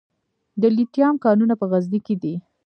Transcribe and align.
د 0.61 0.63
لیتیم 0.75 1.13
کانونه 1.25 1.53
په 1.57 1.65
غزني 1.71 1.99
کې 2.05 2.15
دي 2.21 2.35